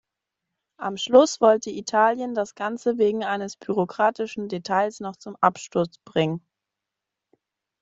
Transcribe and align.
Am 0.79 0.97
Schluss 0.97 1.41
wollte 1.41 1.69
Italien 1.69 2.33
das 2.33 2.55
Ganze 2.55 2.97
wegen 2.97 3.23
eines 3.23 3.55
bürokratischen 3.55 4.49
Details 4.49 4.99
noch 4.99 5.15
zum 5.15 5.35
Absturz 5.41 5.99
bringen. 6.05 6.43